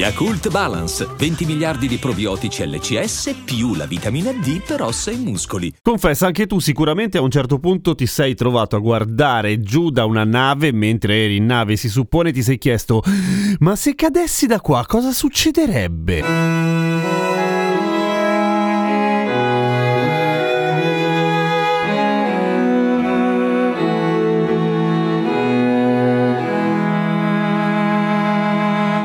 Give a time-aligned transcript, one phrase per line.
[0.00, 5.70] Yakult Balance, 20 miliardi di probiotici LCS più la vitamina D per ossa e muscoli.
[5.82, 10.06] Confessa, anche tu sicuramente a un certo punto ti sei trovato a guardare giù da
[10.06, 13.02] una nave mentre eri in nave, si suppone ti sei chiesto
[13.58, 16.89] ma se cadessi da qua cosa succederebbe?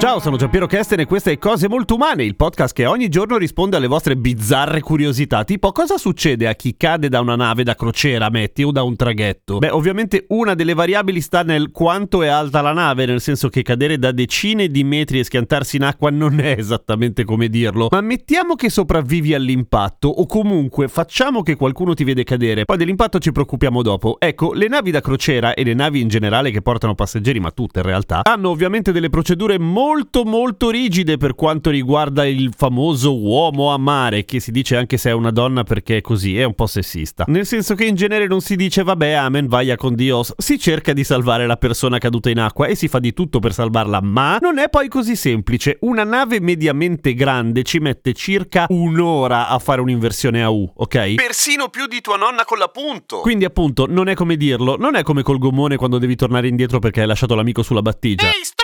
[0.00, 3.36] Ciao, sono Giampiero Kesten e questa è Cose Molto Umane, il podcast che ogni giorno
[3.36, 7.74] risponde alle vostre bizzarre curiosità, tipo cosa succede a chi cade da una nave da
[7.74, 9.58] crociera, metti, o da un traghetto?
[9.58, 13.60] Beh, ovviamente una delle variabili sta nel quanto è alta la nave, nel senso che
[13.60, 18.00] cadere da decine di metri e schiantarsi in acqua non è esattamente come dirlo, ma
[18.00, 23.32] mettiamo che sopravvivi all'impatto, o comunque facciamo che qualcuno ti vede cadere, poi dell'impatto ci
[23.32, 24.16] preoccupiamo dopo.
[24.18, 27.80] Ecco, le navi da crociera e le navi in generale che portano passeggeri, ma tutte
[27.80, 33.18] in realtà, hanno ovviamente delle procedure molto molto molto rigide per quanto riguarda il famoso
[33.18, 36.44] uomo a mare, che si dice anche se è una donna perché è così, è
[36.44, 37.24] un po' sessista.
[37.26, 40.92] Nel senso che in genere non si dice vabbè amen vaia con Dios, si cerca
[40.92, 44.38] di salvare la persona caduta in acqua e si fa di tutto per salvarla, ma
[44.40, 45.78] non è poi così semplice.
[45.80, 51.14] Una nave mediamente grande ci mette circa un'ora a fare un'inversione a U, ok?
[51.14, 53.18] Persino più di tua nonna con l'appunto.
[53.22, 56.78] Quindi appunto non è come dirlo, non è come col gommone quando devi tornare indietro
[56.78, 58.26] perché hai lasciato l'amico sulla battigia.
[58.26, 58.59] Ehi!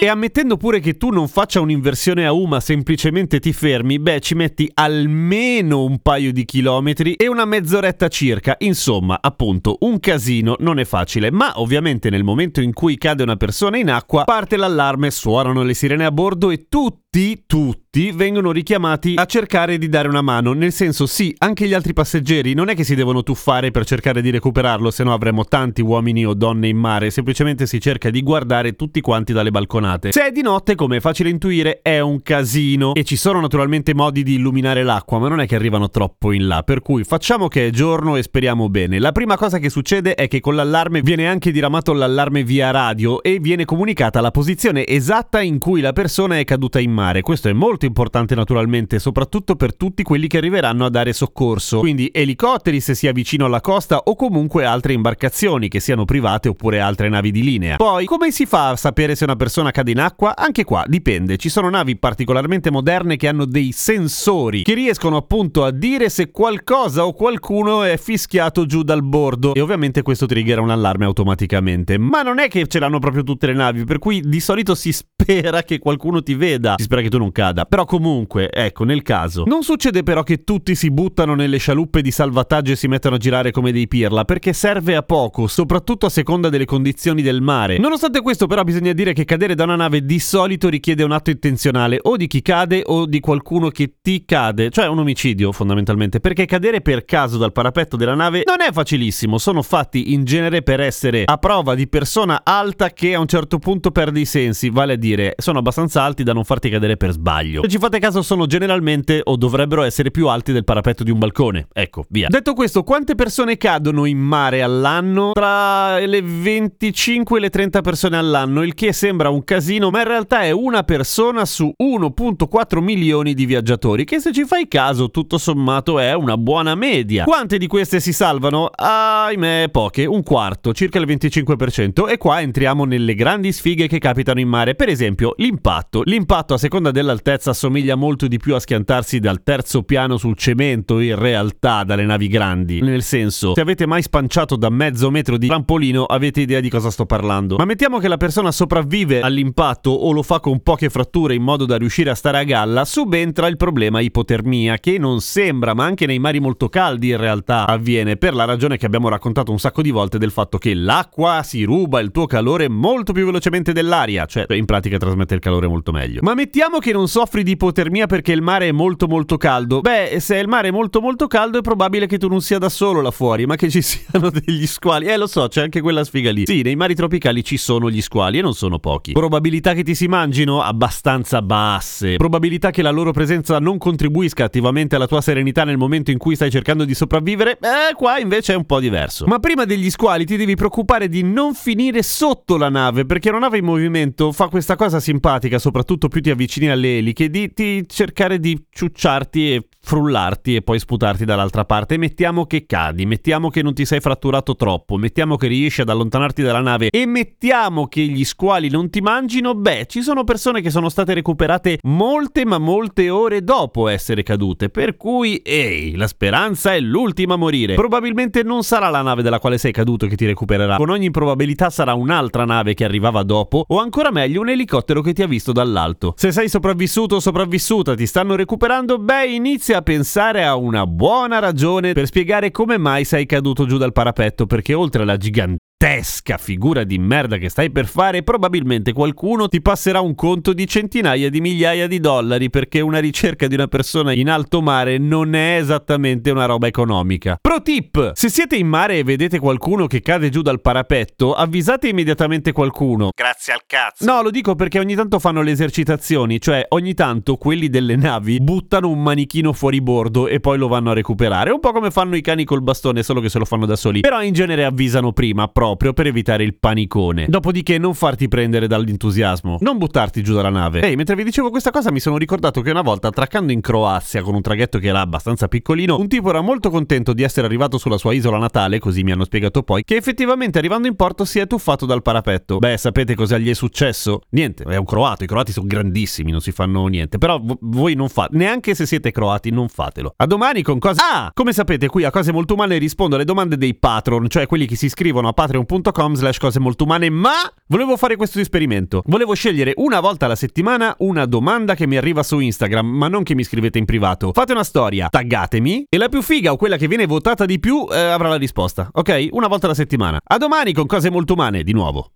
[0.00, 4.20] E ammettendo pure che tu non faccia un'inversione a U ma semplicemente ti fermi, beh
[4.20, 8.56] ci metti almeno un paio di chilometri e una mezz'oretta circa.
[8.58, 13.36] Insomma, appunto, un casino non è facile, ma ovviamente nel momento in cui cade una
[13.36, 17.03] persona in acqua parte l'allarme, suonano le sirene a bordo e tutti,
[17.46, 21.92] tutti vengono richiamati a cercare di dare una mano, nel senso sì, anche gli altri
[21.92, 25.80] passeggeri non è che si devono tuffare per cercare di recuperarlo, se no avremo tanti
[25.80, 30.10] uomini o donne in mare, semplicemente si cerca di guardare tutti quanti dalle balconate.
[30.10, 33.94] Se è di notte, come è facile intuire, è un casino e ci sono naturalmente
[33.94, 37.46] modi di illuminare l'acqua, ma non è che arrivano troppo in là, per cui facciamo
[37.46, 38.98] che è giorno e speriamo bene.
[38.98, 43.22] La prima cosa che succede è che con l'allarme viene anche diramato l'allarme via radio
[43.22, 47.02] e viene comunicata la posizione esatta in cui la persona è caduta in mare.
[47.22, 51.80] Questo è molto importante naturalmente, soprattutto per tutti quelli che arriveranno a dare soccorso.
[51.80, 56.80] Quindi elicotteri se sia vicino alla costa o comunque altre imbarcazioni, che siano private oppure
[56.80, 57.76] altre navi di linea.
[57.76, 60.36] Poi, come si fa a sapere se una persona cade in acqua?
[60.36, 61.36] Anche qua dipende.
[61.36, 66.30] Ci sono navi particolarmente moderne che hanno dei sensori che riescono appunto a dire se
[66.30, 71.98] qualcosa o qualcuno è fischiato giù dal bordo e ovviamente questo triggera un allarme automaticamente.
[71.98, 74.92] Ma non è che ce l'hanno proprio tutte le navi, per cui di solito si
[75.24, 77.64] spera che qualcuno ti veda, si spera che tu non cada.
[77.64, 79.44] Però comunque, ecco, nel caso.
[79.46, 83.18] Non succede però che tutti si buttano nelle scialuppe di salvataggio e si mettono a
[83.18, 87.78] girare come dei pirla, perché serve a poco, soprattutto a seconda delle condizioni del mare.
[87.78, 91.30] Nonostante questo però bisogna dire che cadere da una nave di solito richiede un atto
[91.30, 96.20] intenzionale o di chi cade o di qualcuno che ti cade, cioè un omicidio fondamentalmente,
[96.20, 100.62] perché cadere per caso dal parapetto della nave non è facilissimo, sono fatti in genere
[100.62, 104.70] per essere a prova di persona alta che a un certo punto perde i sensi,
[104.70, 107.62] vale a dire sono abbastanza alti da non farti cadere per sbaglio.
[107.62, 111.18] Se ci fate caso sono generalmente o dovrebbero essere più alti del parapetto di un
[111.18, 111.66] balcone.
[111.72, 112.28] Ecco, via.
[112.28, 115.32] Detto questo, quante persone cadono in mare all'anno?
[115.32, 120.08] Tra le 25 e le 30 persone all'anno, il che sembra un casino, ma in
[120.08, 125.38] realtà è una persona su 1.4 milioni di viaggiatori, che se ci fai caso, tutto
[125.38, 127.24] sommato è una buona media.
[127.24, 128.70] Quante di queste si salvano?
[128.74, 134.40] Ahimè, poche, un quarto, circa il 25%, e qua entriamo nelle grandi sfighe che capitano
[134.40, 134.74] in mare.
[134.74, 136.02] Per esempio, l'impatto.
[136.04, 140.98] L'impatto a seconda dell'altezza assomiglia molto di più a schiantarsi dal terzo piano sul cemento
[140.98, 142.80] in realtà dalle navi grandi.
[142.80, 146.90] Nel senso, se avete mai spanciato da mezzo metro di trampolino avete idea di cosa
[146.90, 147.56] sto parlando.
[147.56, 151.64] Ma mettiamo che la persona sopravvive all'impatto o lo fa con poche fratture in modo
[151.64, 156.06] da riuscire a stare a galla, subentra il problema ipotermia che non sembra, ma anche
[156.06, 159.80] nei mari molto caldi in realtà avviene per la ragione che abbiamo raccontato un sacco
[159.80, 164.26] di volte del fatto che l'acqua si ruba il tuo calore molto più velocemente dell'aria,
[164.26, 166.18] cioè in pratica trasmette il calore molto meglio.
[166.22, 166.53] Ma mettiamo
[166.84, 169.80] che non soffri di ipotermia perché il mare è molto molto caldo.
[169.80, 172.68] Beh, se il mare è molto molto caldo è probabile che tu non sia da
[172.68, 175.06] solo là fuori, ma che ci siano degli squali.
[175.06, 176.44] Eh, lo so, c'è anche quella sfiga lì.
[176.46, 179.10] Sì, nei mari tropicali ci sono gli squali e non sono pochi.
[179.12, 180.62] Probabilità che ti si mangino?
[180.62, 182.14] Abbastanza basse.
[182.18, 186.36] Probabilità che la loro presenza non contribuisca attivamente alla tua serenità nel momento in cui
[186.36, 187.58] stai cercando di sopravvivere?
[187.60, 189.26] Eh, qua invece è un po' diverso.
[189.26, 193.40] Ma prima degli squali ti devi preoccupare di non finire sotto la nave, perché una
[193.40, 197.84] nave in movimento fa questa cosa simpatica, soprattutto più ti avvicini alle eliche, di, di
[197.88, 201.98] cercare di ciucciarti e frullarti e poi sputarti dall'altra parte.
[201.98, 206.42] Mettiamo che cadi, mettiamo che non ti sei fratturato troppo, mettiamo che riesci ad allontanarti
[206.42, 209.54] dalla nave e mettiamo che gli squali non ti mangino.
[209.54, 214.70] Beh, ci sono persone che sono state recuperate molte ma molte ore dopo essere cadute,
[214.70, 217.74] per cui ehi, la speranza è l'ultima a morire.
[217.74, 221.68] Probabilmente non sarà la nave dalla quale sei caduto che ti recupererà, con ogni probabilità
[221.68, 225.52] sarà un'altra nave che arrivava dopo o ancora meglio un elicottero che ti ha visto
[225.52, 226.14] dall'alto.
[226.16, 231.38] Se sei sopravvissuto o sopravvissuta, ti stanno recuperando, beh, inizia a pensare a una buona
[231.38, 236.38] ragione per spiegare come mai sei caduto giù dal parapetto, perché oltre alla gigantesca grottesca
[236.38, 241.28] figura di merda che stai per fare, probabilmente qualcuno ti passerà un conto di centinaia
[241.28, 245.58] di migliaia di dollari perché una ricerca di una persona in alto mare non è
[245.58, 247.36] esattamente una roba economica.
[247.38, 248.12] Pro tip!
[248.14, 253.10] Se siete in mare e vedete qualcuno che cade giù dal parapetto, avvisate immediatamente qualcuno.
[253.14, 254.06] Grazie al cazzo.
[254.06, 258.40] No, lo dico perché ogni tanto fanno le esercitazioni, cioè ogni tanto quelli delle navi
[258.40, 262.16] buttano un manichino fuori bordo e poi lo vanno a recuperare, un po' come fanno
[262.16, 264.00] i cani col bastone, solo che se lo fanno da soli.
[264.00, 267.26] Però in genere avvisano prima, proprio per evitare il panicone.
[267.28, 270.82] Dopodiché non farti prendere dall'entusiasmo, non buttarti giù dalla nave.
[270.82, 274.22] Ehi, mentre vi dicevo questa cosa mi sono ricordato che una volta attraccando in Croazia
[274.22, 277.78] con un traghetto che era abbastanza piccolino, un tipo era molto contento di essere arrivato
[277.78, 281.38] sulla sua isola natale, così mi hanno spiegato poi, che effettivamente arrivando in porto si
[281.38, 282.58] è tuffato dal parapetto.
[282.58, 284.22] Beh, sapete cosa gli è successo?
[284.30, 287.94] Niente, è un croato, i croati sono grandissimi, non si fanno niente, però v- voi
[287.94, 290.14] non fate, neanche se siete croati non fatelo.
[290.16, 291.00] A domani con cose...
[291.02, 291.30] Ah!
[291.34, 294.76] Come sapete qui a Cose Molto Umane rispondo alle domande dei patron, cioè quelli che
[294.76, 295.32] si iscrivono a
[295.64, 297.32] patreon.com slash cose molto umane, ma
[297.66, 299.02] volevo fare questo esperimento.
[299.06, 303.22] Volevo scegliere una volta alla settimana una domanda che mi arriva su Instagram, ma non
[303.22, 304.32] che mi scrivete in privato.
[304.32, 307.86] Fate una storia, taggatemi e la più figa o quella che viene votata di più
[307.90, 309.28] eh, avrà la risposta, ok?
[309.30, 310.18] Una volta alla settimana.
[310.22, 312.10] A domani con Cose Molto Umane, di nuovo.